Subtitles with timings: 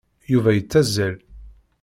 [0.31, 1.15] Yuba yettazzal.